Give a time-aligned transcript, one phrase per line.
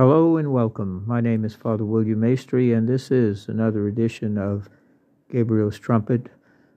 [0.00, 1.04] Hello and welcome.
[1.06, 4.70] My name is Father William Maestri, and this is another edition of
[5.30, 6.28] Gabriel's Trumpet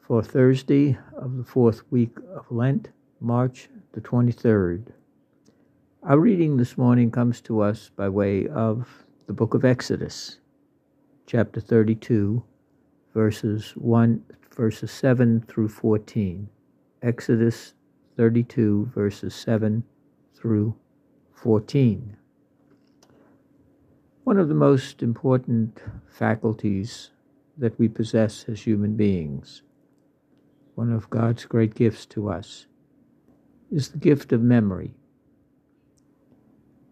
[0.00, 2.90] for Thursday of the fourth week of Lent,
[3.20, 4.88] March the 23rd.
[6.02, 10.40] Our reading this morning comes to us by way of the book of Exodus,
[11.24, 12.42] chapter 32,
[13.14, 14.24] verses 1
[14.56, 16.48] verses 7 through 14.
[17.00, 17.74] Exodus
[18.16, 19.84] 32 verses 7
[20.34, 20.74] through
[21.32, 22.16] 14.
[24.24, 27.10] One of the most important faculties
[27.58, 29.60] that we possess as human beings,
[30.76, 32.66] one of God's great gifts to us,
[33.70, 34.94] is the gift of memory.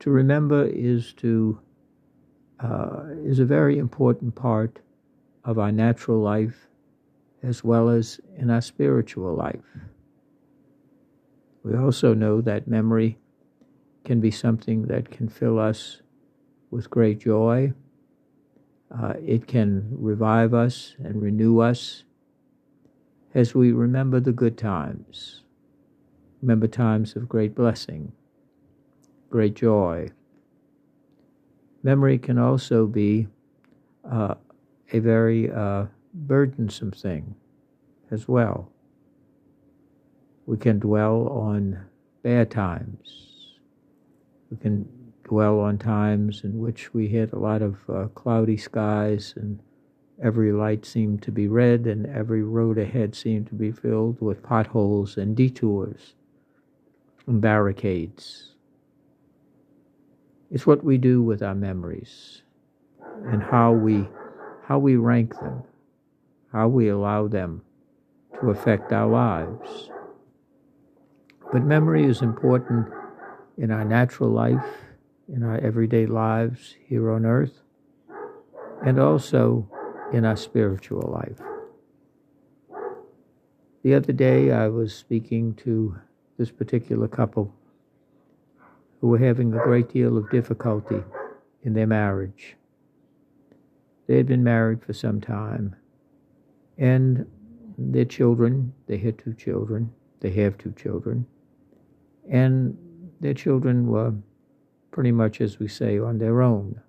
[0.00, 1.60] To remember is to
[2.58, 4.80] uh, is a very important part
[5.44, 6.66] of our natural life
[7.44, 9.78] as well as in our spiritual life.
[11.62, 13.18] We also know that memory
[14.04, 16.02] can be something that can fill us
[16.70, 17.72] with great joy.
[18.90, 22.04] Uh, it can revive us and renew us
[23.34, 25.42] as we remember the good times,
[26.42, 28.12] remember times of great blessing,
[29.28, 30.08] great joy.
[31.82, 33.28] Memory can also be
[34.10, 34.34] uh,
[34.92, 37.36] a very uh, burdensome thing
[38.10, 38.70] as well.
[40.46, 41.86] We can dwell on
[42.22, 43.56] bad times.
[44.50, 44.88] We can
[45.30, 49.60] dwell on times in which we had a lot of uh, cloudy skies and
[50.20, 54.42] every light seemed to be red and every road ahead seemed to be filled with
[54.42, 56.14] potholes and detours
[57.28, 58.56] and barricades.
[60.50, 62.42] It's what we do with our memories
[63.26, 64.08] and how we
[64.64, 65.62] how we rank them,
[66.50, 67.62] how we allow them
[68.40, 69.90] to affect our lives.
[71.52, 72.88] But memory is important
[73.56, 74.64] in our natural life
[75.32, 77.60] in our everyday lives here on earth
[78.84, 79.68] and also
[80.12, 81.38] in our spiritual life.
[83.82, 85.96] The other day, I was speaking to
[86.36, 87.54] this particular couple
[89.00, 91.02] who were having a great deal of difficulty
[91.62, 92.56] in their marriage.
[94.06, 95.76] They had been married for some time,
[96.76, 97.26] and
[97.78, 101.26] their children, they had two children, they have two children,
[102.30, 102.76] and
[103.20, 104.12] their children were
[104.90, 106.80] pretty much, as we say, on their own.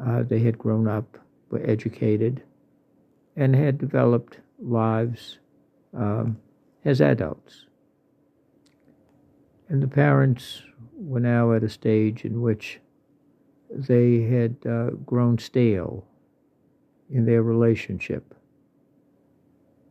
[0.00, 1.18] Uh, they had grown up,
[1.50, 2.42] were educated,
[3.36, 5.38] and had developed lives
[5.96, 6.38] um,
[6.84, 7.66] as adults.
[9.68, 10.62] And the parents
[10.94, 12.80] were now at a stage in which
[13.70, 16.06] they had uh, grown stale
[17.10, 18.34] in their relationship.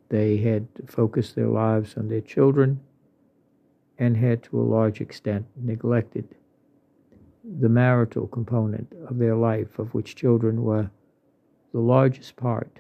[0.10, 2.80] They had focused their lives on their children
[4.00, 6.36] and had, to a large extent, neglected
[7.60, 10.90] the marital component of their life, of which children were
[11.74, 12.80] the largest part.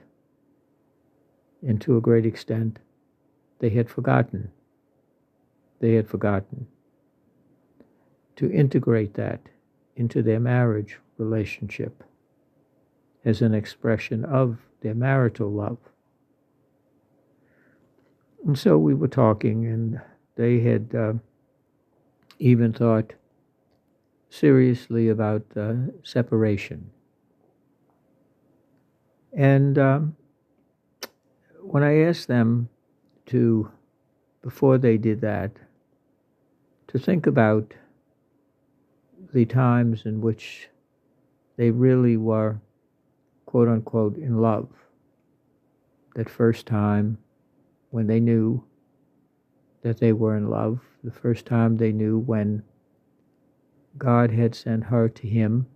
[1.65, 2.79] And to a great extent,
[3.59, 4.51] they had forgotten.
[5.79, 6.67] They had forgotten
[8.35, 9.41] to integrate that
[9.95, 12.03] into their marriage relationship
[13.25, 15.77] as an expression of their marital love.
[18.45, 19.99] And so we were talking, and
[20.35, 21.13] they had uh,
[22.39, 23.13] even thought
[24.29, 25.73] seriously about uh,
[26.03, 26.89] separation.
[29.33, 30.15] And um,
[31.61, 32.69] when I asked them
[33.27, 33.71] to,
[34.41, 35.51] before they did that,
[36.87, 37.73] to think about
[39.33, 40.69] the times in which
[41.57, 42.59] they really were,
[43.45, 44.69] quote unquote, in love.
[46.15, 47.17] That first time
[47.91, 48.63] when they knew
[49.81, 52.63] that they were in love, the first time they knew when
[53.97, 55.67] God had sent her to him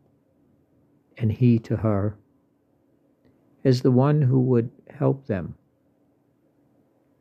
[1.17, 2.15] and he to her
[3.63, 5.55] as the one who would help them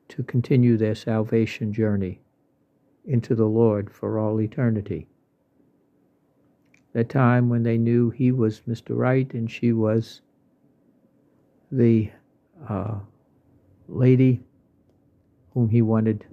[0.09, 2.21] to continue their salvation journey
[3.05, 5.09] into the Lord for all eternity.
[6.93, 8.97] That time when they knew he was Mr.
[8.97, 10.23] Right and she was
[11.71, 12.11] the
[12.69, 12.99] uh,
[13.89, 14.43] lady
[15.55, 16.27] whom he wanted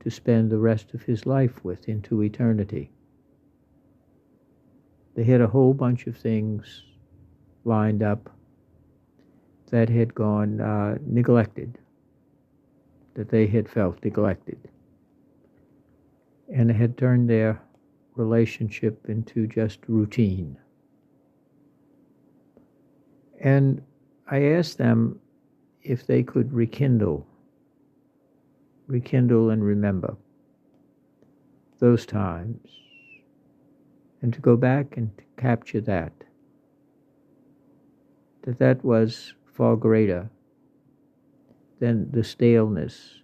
[0.00, 2.90] to spend the rest of his life with into eternity.
[5.16, 6.84] They had a whole bunch of things
[7.64, 8.30] lined up
[9.70, 11.78] that had gone uh, neglected,
[13.14, 14.58] that they had felt neglected,
[16.52, 17.62] and had turned their
[18.14, 20.58] relationship into just routine.
[23.40, 23.82] And
[24.30, 25.18] I asked them
[25.82, 27.26] if they could rekindle,
[28.86, 30.14] rekindle and remember
[31.78, 32.85] those times
[34.22, 36.12] and to go back and capture that.
[38.42, 40.30] That that was far greater
[41.80, 43.20] than the staleness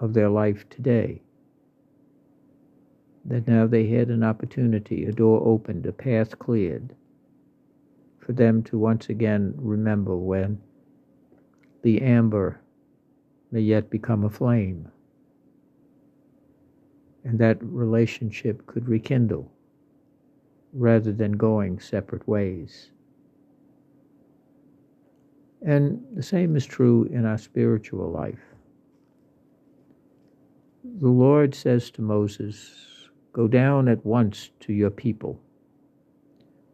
[0.00, 1.22] of their life today.
[3.24, 6.94] That now they had an opportunity, a door opened, a path cleared
[8.28, 10.60] for them to once again remember when
[11.82, 12.60] the amber
[13.50, 14.86] may yet become a flame
[17.24, 19.50] and that relationship could rekindle
[20.72, 22.90] rather than going separate ways.
[25.62, 28.40] And the same is true in our spiritual life.
[30.84, 35.40] The Lord says to Moses, Go down at once to your people,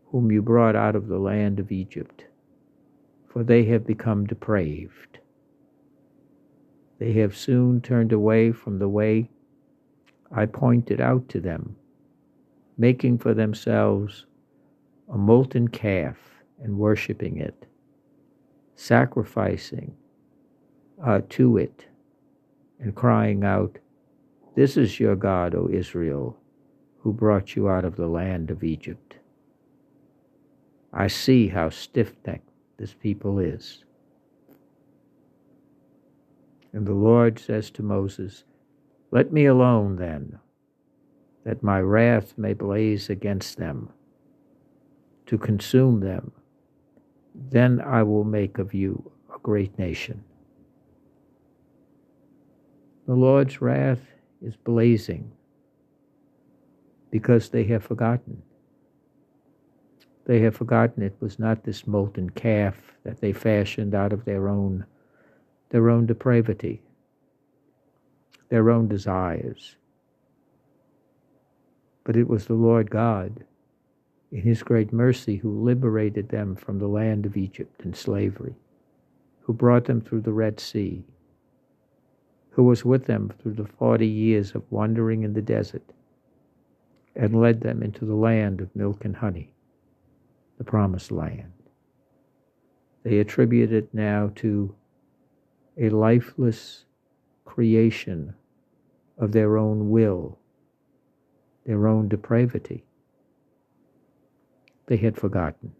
[0.06, 2.24] whom you brought out of the land of Egypt,
[3.26, 5.18] for they have become depraved.
[6.98, 9.30] They have soon turned away from the way
[10.30, 11.76] I pointed out to them,
[12.76, 14.26] making for themselves
[15.12, 16.16] a molten calf
[16.62, 17.66] and worshipping it,
[18.74, 19.94] sacrificing
[21.04, 21.86] uh, to it,
[22.80, 23.78] and crying out,
[24.54, 26.36] This is your God, O Israel,
[26.98, 29.16] who brought you out of the land of Egypt.
[30.92, 33.84] I see how stiff necked this people is.
[36.72, 38.44] And the Lord says to Moses,
[39.14, 40.40] let me alone then,
[41.44, 43.90] that my wrath may blaze against them,
[45.26, 46.32] to consume them.
[47.34, 50.24] Then I will make of you a great nation.
[53.06, 54.00] The Lord's wrath
[54.42, 55.32] is blazing
[57.10, 58.42] because they have forgotten.
[60.26, 64.48] They have forgotten it was not this molten calf that they fashioned out of their
[64.48, 64.86] own
[65.70, 66.80] their own depravity
[68.48, 69.76] their own desires.
[72.04, 73.44] But it was the Lord God,
[74.30, 78.54] in His great mercy, who liberated them from the land of Egypt and slavery,
[79.40, 81.04] who brought them through the Red Sea,
[82.50, 85.82] who was with them through the forty years of wandering in the desert,
[87.16, 89.54] and led them into the land of milk and honey,
[90.58, 91.52] the promised land.
[93.02, 94.74] They attribute it now to
[95.76, 96.84] a lifeless
[97.44, 98.34] creation
[99.18, 100.38] of their own will,
[101.64, 102.84] their own depravity.
[104.86, 105.72] They had forgotten.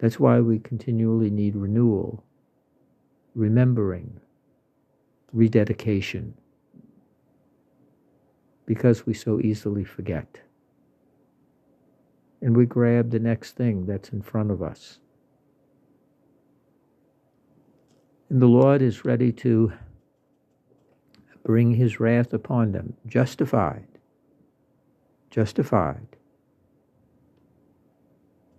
[0.00, 2.24] That's why we continually need renewal,
[3.36, 4.20] remembering,
[5.32, 6.34] rededication,
[8.66, 10.40] because we so easily forget.
[12.40, 14.98] And we grab the next thing that's in front of us.
[18.28, 19.72] And the Lord is ready to
[21.44, 23.86] bring his wrath upon them, justified.
[25.30, 26.06] Justified.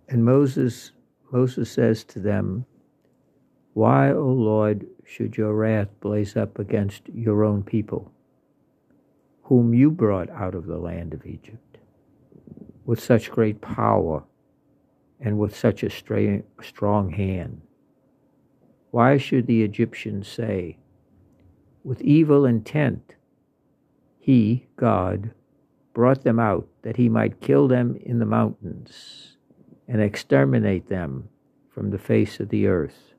[0.08, 0.92] And Moses
[1.34, 2.64] Moses says to them,
[3.72, 8.12] Why, O Lord, should your wrath blaze up against your own people,
[9.42, 11.78] whom you brought out of the land of Egypt,
[12.84, 14.22] with such great power
[15.20, 17.62] and with such a strong hand?
[18.92, 20.78] Why should the Egyptians say,
[21.84, 23.14] With evil intent,
[24.18, 25.32] he, God,
[25.92, 29.36] brought them out that he might kill them in the mountains
[29.86, 31.28] and exterminate them
[31.70, 33.12] from the face of the earth?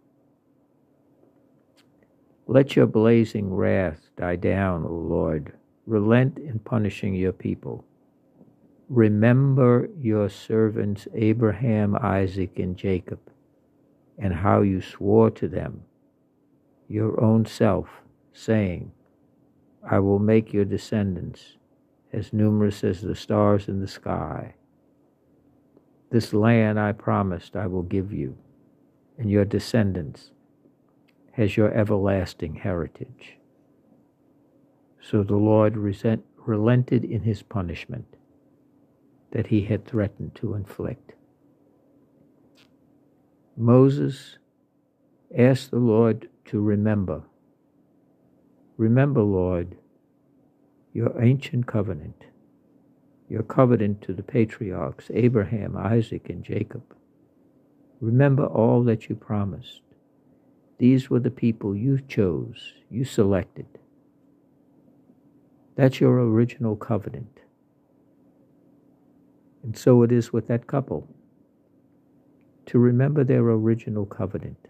[2.48, 5.54] Let your blazing wrath die down, O Lord.
[5.86, 7.86] Relent in punishing your people.
[8.90, 13.20] Remember your servants Abraham, Isaac, and Jacob
[14.18, 15.84] and how you swore to them,
[16.88, 18.01] your own self,
[18.36, 18.92] saying,
[19.89, 21.56] I will make your descendants
[22.12, 24.56] as numerous as the stars in the sky.
[26.12, 28.38] This land I promised I will give you,
[29.18, 30.32] and your descendants
[31.38, 33.38] as your everlasting heritage.
[35.01, 38.06] So the Lord resent, relented in his punishment
[39.32, 41.13] that he had threatened to inflict.
[43.56, 44.38] Moses
[45.38, 47.24] asked the Lord to remember.
[48.77, 49.77] Remember, Lord,
[50.94, 52.25] your ancient covenant,
[53.29, 56.84] your covenant to the patriarchs, Abraham, Isaac, and Jacob.
[58.01, 59.82] Remember all that you promised.
[60.77, 63.67] These were the people you chose, you selected.
[65.75, 67.39] That's your original covenant.
[69.63, 71.08] And so it is with that couple
[72.67, 74.67] to remember their original covenant.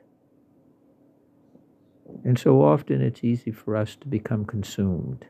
[2.24, 5.26] And so often it's easy for us to become consumed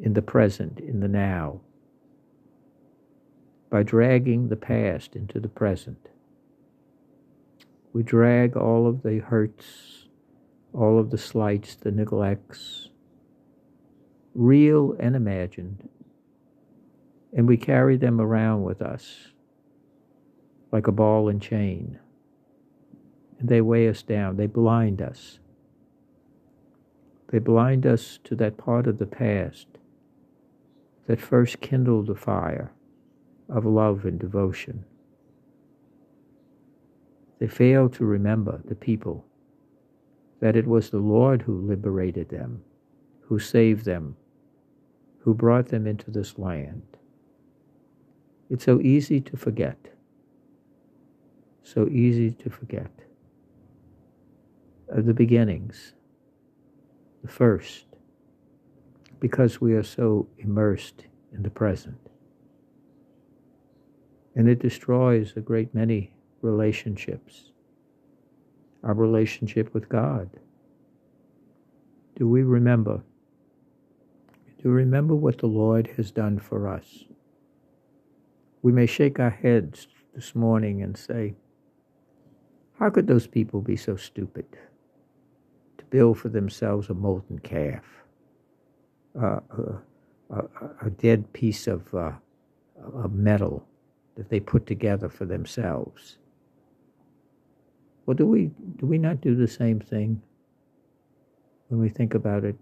[0.00, 1.60] in the present, in the now,
[3.68, 6.08] by dragging the past into the present.
[7.92, 10.06] We drag all of the hurts,
[10.72, 12.88] all of the slights, the neglects,
[14.34, 15.88] real and imagined,
[17.32, 19.32] and we carry them around with us
[20.72, 21.98] like a ball and chain.
[23.38, 25.38] And they weigh us down, they blind us.
[27.30, 29.66] They blind us to that part of the past
[31.06, 32.72] that first kindled the fire
[33.48, 34.84] of love and devotion.
[37.38, 39.24] They fail to remember the people
[40.40, 42.62] that it was the Lord who liberated them,
[43.22, 44.16] who saved them,
[45.20, 46.82] who brought them into this land.
[48.48, 49.78] It's so easy to forget.
[51.62, 52.90] So easy to forget.
[54.88, 55.92] Of the beginnings,
[57.22, 57.86] the first,
[59.18, 61.98] because we are so immersed in the present.
[64.34, 67.50] And it destroys a great many relationships.
[68.82, 70.30] Our relationship with God.
[72.16, 73.02] Do we remember?
[74.62, 77.04] Do we remember what the Lord has done for us?
[78.62, 81.34] We may shake our heads this morning and say,
[82.78, 84.46] How could those people be so stupid
[85.90, 87.84] build for themselves a molten calf,
[89.20, 89.40] uh,
[90.30, 90.44] a,
[90.82, 92.12] a, dead piece of, uh,
[92.94, 93.66] of metal
[94.16, 96.18] that they put together for themselves?
[98.06, 100.20] Well, do we do we not do the same thing
[101.68, 102.56] when we think about it?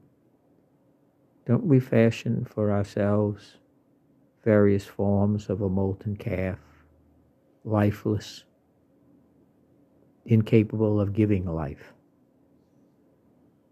[1.47, 3.57] Don't we fashion for ourselves
[4.45, 6.59] various forms of a molten calf,
[7.65, 8.45] lifeless,
[10.27, 11.93] incapable of giving life,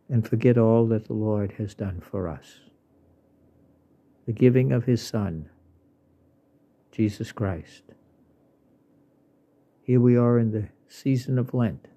[0.09, 2.61] and forget all that the Lord has done for us?
[4.27, 5.49] The giving of His Son,
[6.93, 7.83] Jesus Christ.
[9.83, 11.89] Here we are in the season of Lent,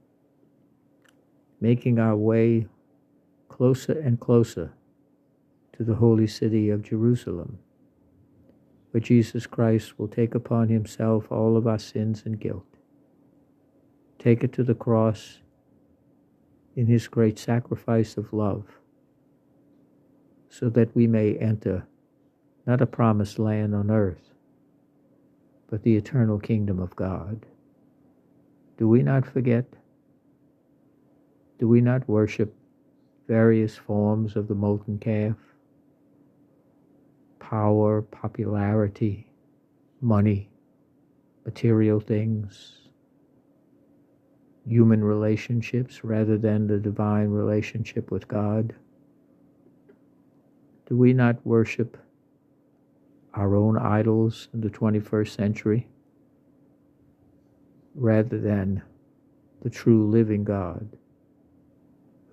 [1.60, 2.68] making our way
[3.48, 4.74] closer and closer
[5.74, 7.60] to the holy city of Jerusalem,
[8.92, 12.66] where Jesus Christ will take upon himself all of our sins and guilt,
[14.18, 15.40] take it to the cross
[16.76, 18.66] in his great sacrifice of love,
[20.50, 21.86] so that we may enter
[22.66, 24.32] not a promised land on earth,
[25.70, 27.46] but the eternal kingdom of God.
[28.78, 29.66] Do we not forget?
[31.58, 32.56] Do we not worship
[33.28, 35.36] various forms of the molten calf?
[37.40, 39.32] Power, popularity,
[40.02, 40.50] money,
[41.46, 42.79] material things,
[44.68, 48.74] human relationships rather than the divine relationship with God?
[50.88, 51.98] Do we not worship
[53.34, 55.88] our own idols in the 21st century?
[58.00, 58.82] rather than
[59.62, 60.88] the true living God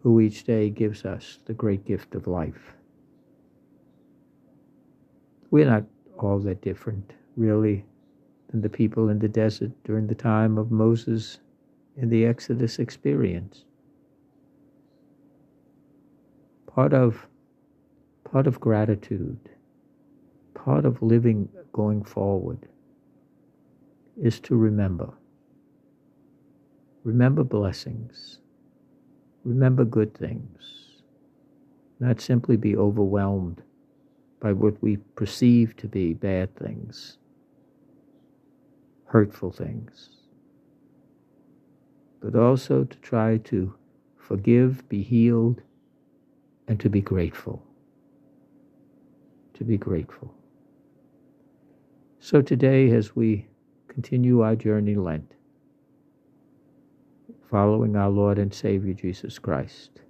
[0.02, 2.72] who each day gives us the great gift of life.
[5.50, 5.84] We're not
[6.18, 7.84] all that different, really,
[8.50, 11.38] than the people in the desert during the time of Moses
[11.96, 13.64] in the Exodus experience.
[16.66, 17.26] Part of
[18.24, 19.38] part of gratitude,
[20.54, 22.68] part of living going forward
[24.20, 25.12] is to remember
[27.06, 28.40] Remember blessings.
[29.44, 31.02] Remember good things.
[32.00, 33.62] Not simply be overwhelmed
[34.40, 37.18] by what we perceive to be bad things,
[39.04, 40.15] hurtful things,
[42.26, 43.72] but also to try to
[44.16, 45.62] forgive, be healed,
[46.66, 47.62] and to be grateful.
[49.54, 50.34] To be grateful.
[52.18, 53.46] So today, as we
[53.86, 55.34] continue our journey Lent,
[57.48, 60.00] following our Lord and Savior Jesus Christ.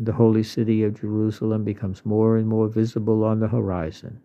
[0.00, 4.20] The holy city of Jerusalem becomes more and more visible on the horizon.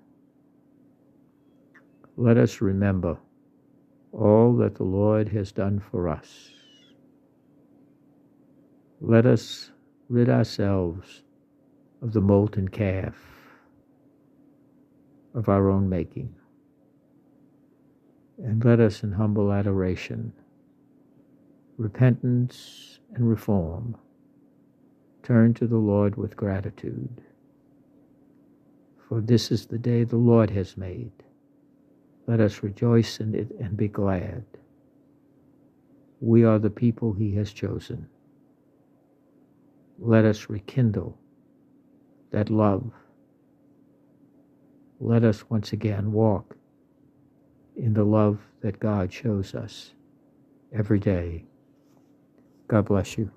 [2.15, 3.19] Let us remember
[4.17, 6.49] all that the Lord has done for us.
[8.99, 9.71] Let us
[10.09, 11.23] rid ourselves
[12.01, 13.15] of the molten calf
[15.33, 16.35] of our own making.
[18.37, 20.33] And let us in humble adoration
[21.77, 23.95] repentance, and reform,
[25.23, 27.21] turn to the Lord with gratitude.
[29.07, 31.11] For this is the day the Lord has made.
[32.27, 34.43] Let us rejoice in it and be glad.
[36.19, 38.07] We are the people he has chosen.
[39.97, 41.17] Let us rekindle
[42.31, 42.91] that love.
[44.99, 46.57] Let us once again walk
[47.75, 49.93] in the love that God shows us
[50.73, 51.45] every day.
[52.67, 53.31] God bless you.